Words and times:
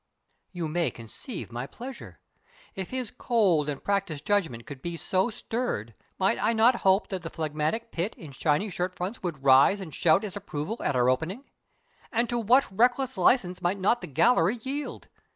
You 0.51 0.67
may 0.67 0.89
conceive 0.89 1.51
my 1.51 1.67
pleasure. 1.67 2.21
If 2.73 2.89
his 2.89 3.11
cold 3.11 3.69
and 3.69 3.83
practiced 3.83 4.25
judgment 4.25 4.65
could 4.65 4.81
be 4.81 4.97
so 4.97 5.29
stirred, 5.29 5.93
might 6.17 6.39
I 6.39 6.53
not 6.53 6.77
hope 6.77 7.09
that 7.09 7.21
the 7.21 7.29
phlegmatic 7.29 7.91
pit 7.91 8.15
in 8.15 8.31
shiny 8.31 8.71
shirt 8.71 8.95
fronts 8.95 9.21
would 9.21 9.43
rise 9.43 9.79
and 9.79 9.93
shout 9.93 10.23
its 10.23 10.35
approval 10.35 10.81
at 10.81 10.95
our 10.95 11.07
opening? 11.07 11.43
And 12.11 12.27
to 12.29 12.39
what 12.39 12.75
reckless 12.75 13.15
license 13.15 13.61
might 13.61 13.77
not 13.79 14.01
the 14.01 14.07
gallery 14.07 14.57
yield? 14.63 15.07